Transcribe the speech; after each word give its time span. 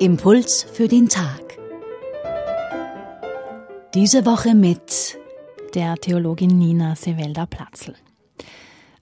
Impuls 0.00 0.62
für 0.62 0.88
den 0.88 1.10
Tag. 1.10 1.58
Diese 3.92 4.24
Woche 4.24 4.54
mit 4.54 5.18
der 5.74 5.94
Theologin 5.96 6.56
Nina 6.56 6.96
Sevelda 6.96 7.44
Platzl. 7.44 7.94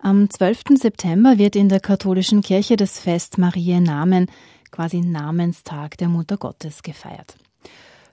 Am 0.01 0.29
12. 0.29 0.63
September 0.75 1.39
wird 1.39 1.55
in 1.55 1.69
der 1.69 1.79
katholischen 1.79 2.43
Kirche 2.43 2.75
das 2.75 2.99
Fest 2.99 3.39
Mariä 3.39 3.81
Namen, 3.81 4.27
quasi 4.73 5.01
Namenstag 5.01 5.97
der 5.99 6.09
Mutter 6.09 6.37
Gottes, 6.37 6.83
gefeiert. 6.83 7.37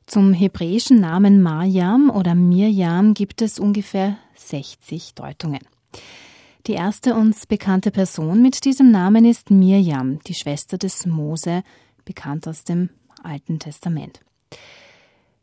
Zum 0.05 0.33
hebräischen 0.33 0.99
Namen 0.99 1.41
Mariam 1.41 2.11
oder 2.11 2.35
Mirjam 2.35 3.15
gibt 3.15 3.41
es 3.41 3.57
ungefähr 3.57 4.17
60 4.35 5.15
Deutungen. 5.15 5.61
Die 6.67 6.73
erste 6.73 7.15
uns 7.15 7.47
bekannte 7.47 7.89
Person 7.89 8.43
mit 8.43 8.63
diesem 8.63 8.91
Namen 8.91 9.25
ist 9.25 9.49
Mirjam, 9.49 10.19
die 10.27 10.35
Schwester 10.35 10.77
des 10.77 11.07
Mose, 11.07 11.63
bekannt 12.05 12.47
aus 12.47 12.63
dem 12.63 12.89
Alten 13.23 13.59
Testament. 13.59 14.21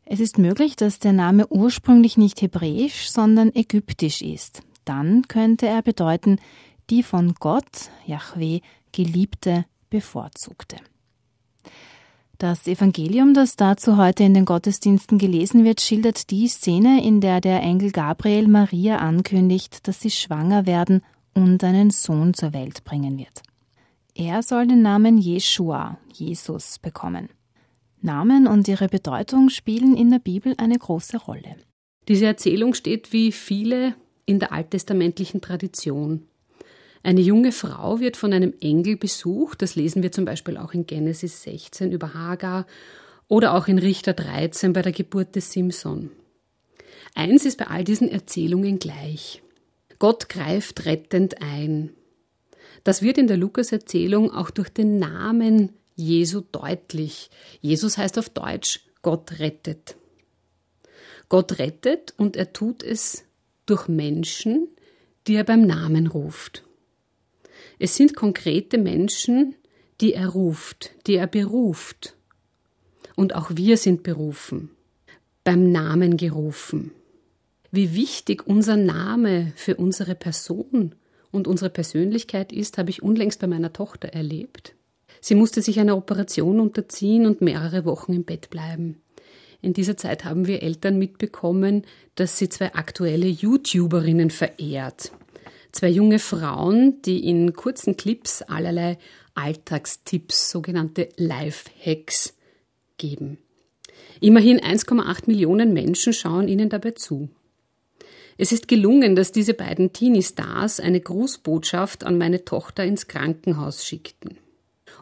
Es 0.05 0.19
ist 0.19 0.37
möglich, 0.37 0.75
dass 0.75 0.99
der 0.99 1.13
Name 1.13 1.47
ursprünglich 1.47 2.17
nicht 2.17 2.41
hebräisch, 2.41 3.09
sondern 3.09 3.53
ägyptisch 3.53 4.21
ist. 4.21 4.61
Dann 4.85 5.27
könnte 5.27 5.67
er 5.67 5.81
bedeuten, 5.81 6.39
die 6.89 7.03
von 7.03 7.35
Gott, 7.35 7.89
Yahweh, 8.05 8.59
geliebte, 8.91 9.65
bevorzugte. 9.89 10.77
Das 12.37 12.67
Evangelium, 12.67 13.33
das 13.33 13.55
dazu 13.55 13.95
heute 13.95 14.23
in 14.23 14.33
den 14.33 14.43
Gottesdiensten 14.43 15.17
gelesen 15.17 15.63
wird, 15.63 15.79
schildert 15.79 16.29
die 16.29 16.49
Szene, 16.49 17.01
in 17.01 17.21
der 17.21 17.39
der 17.39 17.61
Engel 17.61 17.91
Gabriel 17.91 18.49
Maria 18.49 18.97
ankündigt, 18.97 19.87
dass 19.87 20.01
sie 20.01 20.11
schwanger 20.11 20.65
werden 20.65 21.01
und 21.33 21.63
einen 21.63 21.89
Sohn 21.89 22.33
zur 22.33 22.51
Welt 22.51 22.83
bringen 22.83 23.17
wird. 23.17 23.43
Er 24.15 24.43
soll 24.43 24.67
den 24.67 24.83
Namen 24.83 25.17
Jeshua, 25.17 25.97
Jesus, 26.13 26.77
bekommen. 26.77 27.29
Namen 28.01 28.47
und 28.47 28.67
ihre 28.67 28.87
Bedeutung 28.87 29.49
spielen 29.49 29.95
in 29.95 30.11
der 30.11 30.19
Bibel 30.19 30.53
eine 30.57 30.77
große 30.77 31.17
Rolle. 31.17 31.55
Diese 32.07 32.25
Erzählung 32.25 32.73
steht 32.73 33.11
wie 33.11 33.31
viele 33.31 33.95
in 34.25 34.39
der 34.39 34.51
alttestamentlichen 34.51 35.41
Tradition. 35.41 36.27
Eine 37.01 37.21
junge 37.21 37.51
Frau 37.51 37.99
wird 37.99 38.15
von 38.15 38.33
einem 38.33 38.53
Engel 38.61 38.97
besucht, 38.97 39.61
das 39.61 39.75
lesen 39.75 40.03
wir 40.03 40.11
zum 40.11 40.25
Beispiel 40.25 40.57
auch 40.57 40.73
in 40.73 40.85
Genesis 40.85 41.43
16 41.43 41.91
über 41.91 42.13
Hagar 42.13 42.67
oder 43.27 43.55
auch 43.55 43.67
in 43.67 43.79
Richter 43.79 44.13
13 44.13 44.73
bei 44.73 44.81
der 44.81 44.91
Geburt 44.91 45.35
des 45.35 45.51
Simson. 45.51 46.11
Eins 47.15 47.45
ist 47.45 47.57
bei 47.57 47.67
all 47.67 47.83
diesen 47.83 48.09
Erzählungen 48.09 48.79
gleich. 48.79 49.41
Gott 49.97 50.29
greift 50.29 50.85
rettend 50.85 51.41
ein. 51.41 51.91
Das 52.83 53.01
wird 53.01 53.17
in 53.17 53.27
der 53.27 53.37
Lukas-Erzählung 53.37 54.31
auch 54.31 54.49
durch 54.49 54.69
den 54.69 54.99
Namen 54.99 55.73
Jesu 55.95 56.41
deutlich. 56.51 57.29
Jesus 57.61 57.97
heißt 57.97 58.17
auf 58.17 58.29
Deutsch 58.29 58.81
Gott 59.01 59.39
rettet. 59.39 59.95
Gott 61.29 61.59
rettet 61.59 62.13
und 62.17 62.35
er 62.35 62.53
tut 62.53 62.83
es 62.83 63.25
durch 63.65 63.87
Menschen, 63.87 64.67
die 65.27 65.35
er 65.35 65.43
beim 65.43 65.65
Namen 65.65 66.07
ruft. 66.07 66.63
Es 67.79 67.95
sind 67.95 68.15
konkrete 68.15 68.77
Menschen, 68.77 69.55
die 70.01 70.13
er 70.13 70.29
ruft, 70.29 70.91
die 71.07 71.15
er 71.15 71.27
beruft. 71.27 72.15
Und 73.15 73.35
auch 73.35 73.51
wir 73.53 73.77
sind 73.77 74.03
berufen, 74.03 74.71
beim 75.43 75.71
Namen 75.71 76.17
gerufen. 76.17 76.91
Wie 77.71 77.95
wichtig 77.95 78.45
unser 78.47 78.77
Name 78.77 79.53
für 79.55 79.75
unsere 79.75 80.15
Person 80.15 80.95
und 81.33 81.47
unsere 81.47 81.69
Persönlichkeit 81.69 82.53
ist, 82.53 82.77
habe 82.77 82.89
ich 82.89 83.03
unlängst 83.03 83.39
bei 83.41 83.47
meiner 83.47 83.73
Tochter 83.73 84.09
erlebt. 84.09 84.75
Sie 85.19 85.35
musste 85.35 85.61
sich 85.61 85.79
einer 85.79 85.97
Operation 85.97 86.59
unterziehen 86.59 87.25
und 87.25 87.41
mehrere 87.41 87.85
Wochen 87.85 88.13
im 88.13 88.23
Bett 88.23 88.49
bleiben. 88.49 89.01
In 89.61 89.73
dieser 89.73 89.97
Zeit 89.97 90.25
haben 90.25 90.45
wir 90.45 90.61
Eltern 90.61 90.99
mitbekommen, 90.99 91.83
dass 92.15 92.37
sie 92.37 92.49
zwei 92.49 92.73
aktuelle 92.73 93.27
YouTuberinnen 93.27 94.29
verehrt. 94.29 95.11
Zwei 95.71 95.89
junge 95.89 96.19
Frauen, 96.19 97.01
die 97.01 97.27
in 97.27 97.53
kurzen 97.53 97.97
Clips 97.97 98.41
allerlei 98.41 98.97
Alltagstipps, 99.33 100.51
sogenannte 100.51 101.09
Life-Hacks, 101.17 102.35
geben. 102.97 103.37
Immerhin 104.19 104.59
1,8 104.59 105.23
Millionen 105.27 105.73
Menschen 105.73 106.13
schauen 106.13 106.47
ihnen 106.47 106.69
dabei 106.69 106.91
zu. 106.91 107.29
Es 108.37 108.51
ist 108.51 108.67
gelungen, 108.67 109.15
dass 109.15 109.31
diese 109.31 109.53
beiden 109.53 109.93
Teenie-Stars 109.93 110.79
eine 110.79 110.99
Grußbotschaft 110.99 112.03
an 112.03 112.17
meine 112.17 112.45
Tochter 112.45 112.83
ins 112.83 113.07
Krankenhaus 113.07 113.85
schickten. 113.85 114.37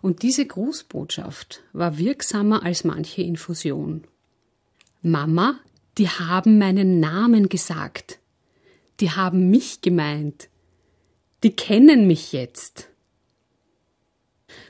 Und 0.01 0.23
diese 0.23 0.45
Grußbotschaft 0.45 1.63
war 1.73 1.97
wirksamer 1.97 2.63
als 2.63 2.83
manche 2.83 3.21
Infusion. 3.21 4.03
Mama, 5.01 5.59
die 5.97 6.09
haben 6.09 6.57
meinen 6.57 6.99
Namen 6.99 7.49
gesagt. 7.49 8.19
Die 8.99 9.11
haben 9.11 9.49
mich 9.49 9.81
gemeint. 9.81 10.49
Die 11.43 11.55
kennen 11.55 12.07
mich 12.07 12.33
jetzt. 12.33 12.89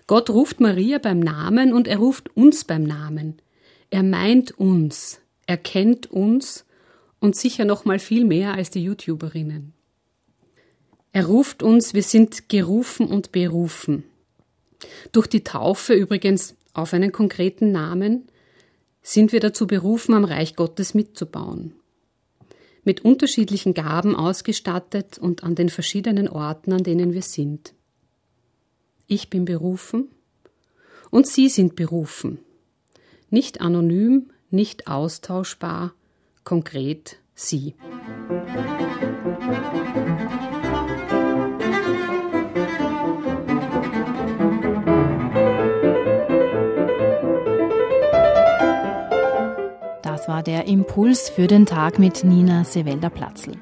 Gott 0.07 0.29
ruft 0.29 0.59
Maria 0.59 0.99
beim 0.99 1.19
Namen 1.19 1.73
und 1.73 1.87
er 1.87 1.97
ruft 1.97 2.35
uns 2.35 2.63
beim 2.63 2.83
Namen. 2.83 3.41
Er 3.89 4.03
meint 4.03 4.51
uns, 4.51 5.19
er 5.47 5.57
kennt 5.57 6.11
uns 6.11 6.65
und 7.21 7.37
sicher 7.37 7.63
noch 7.63 7.85
mal 7.85 7.99
viel 7.99 8.25
mehr 8.25 8.55
als 8.55 8.71
die 8.71 8.83
YouTuberinnen. 8.83 9.73
Er 11.13 11.25
ruft 11.25 11.63
uns, 11.63 11.93
wir 11.93 12.03
sind 12.03 12.49
gerufen 12.49 13.07
und 13.07 13.31
berufen. 13.31 14.03
Durch 15.11 15.27
die 15.27 15.43
Taufe 15.43 15.93
übrigens 15.93 16.55
auf 16.73 16.93
einen 16.93 17.11
konkreten 17.11 17.71
Namen 17.71 18.27
sind 19.03 19.31
wir 19.31 19.39
dazu 19.39 19.67
berufen, 19.67 20.13
am 20.13 20.25
Reich 20.25 20.55
Gottes 20.55 20.93
mitzubauen. 20.93 21.73
Mit 22.83 23.01
unterschiedlichen 23.05 23.73
Gaben 23.73 24.15
ausgestattet 24.15 25.19
und 25.19 25.43
an 25.43 25.53
den 25.53 25.69
verschiedenen 25.69 26.27
Orten, 26.27 26.73
an 26.73 26.83
denen 26.83 27.13
wir 27.13 27.21
sind. 27.21 27.73
Ich 29.05 29.29
bin 29.29 29.45
berufen 29.45 30.09
und 31.11 31.27
Sie 31.27 31.49
sind 31.49 31.75
berufen. 31.75 32.39
Nicht 33.29 33.61
anonym, 33.61 34.31
nicht 34.49 34.87
austauschbar, 34.87 35.93
konkret 36.43 37.17
Sie. 37.33 37.75
Das 50.03 50.27
war 50.27 50.43
der 50.43 50.67
Impuls 50.67 51.29
für 51.29 51.47
den 51.47 51.65
Tag 51.65 51.97
mit 51.97 52.23
Nina 52.23 52.63
Sevelda 52.63 53.09
Platzl. 53.09 53.53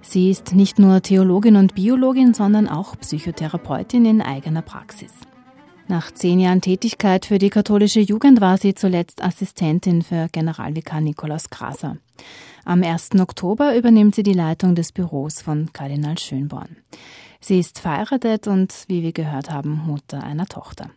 Sie 0.00 0.30
ist 0.30 0.54
nicht 0.54 0.78
nur 0.78 1.02
Theologin 1.02 1.56
und 1.56 1.74
Biologin, 1.74 2.32
sondern 2.32 2.68
auch 2.68 2.96
Psychotherapeutin 2.98 4.06
in 4.06 4.22
eigener 4.22 4.62
Praxis. 4.62 5.12
Nach 5.90 6.12
zehn 6.12 6.38
Jahren 6.38 6.60
Tätigkeit 6.60 7.26
für 7.26 7.38
die 7.38 7.50
katholische 7.50 7.98
Jugend 7.98 8.40
war 8.40 8.58
sie 8.58 8.76
zuletzt 8.76 9.24
Assistentin 9.24 10.02
für 10.02 10.28
Generalvikar 10.30 11.00
Nikolaus 11.00 11.50
Graser. 11.50 11.96
Am 12.64 12.84
1. 12.84 13.18
Oktober 13.18 13.76
übernimmt 13.76 14.14
sie 14.14 14.22
die 14.22 14.32
Leitung 14.32 14.76
des 14.76 14.92
Büros 14.92 15.42
von 15.42 15.72
Kardinal 15.72 16.16
Schönborn. 16.16 16.76
Sie 17.40 17.58
ist 17.58 17.80
verheiratet 17.80 18.46
und, 18.46 18.84
wie 18.86 19.02
wir 19.02 19.10
gehört 19.10 19.50
haben, 19.50 19.82
Mutter 19.84 20.22
einer 20.22 20.46
Tochter. 20.46 20.90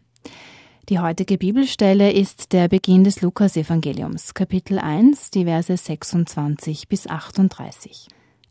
Die 0.90 1.00
heutige 1.00 1.40
Bibelstelle 1.40 2.12
ist 2.12 2.54
der 2.54 2.68
Beginn 2.68 3.04
des 3.04 3.22
Lukas-Evangeliums, 3.22 4.36
Kapitel 4.36 4.78
1, 4.78 5.32
die 5.32 5.46
Verse 5.46 5.76
26 5.76 6.88
bis 6.88 7.08
38. 7.08 8.10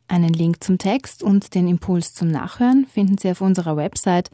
Einen 0.09 0.33
Link 0.33 0.65
zum 0.65 0.79
Text 0.79 1.23
und 1.23 1.55
den 1.55 1.69
Impuls 1.69 2.15
zum 2.15 2.27
Nachhören 2.27 2.85
finden 2.87 3.17
Sie 3.17 3.31
auf 3.31 3.43
unserer 3.43 3.77
Website 3.77 4.29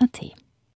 A 0.00 0.06
T. 0.06 0.18
ti. 0.18 0.43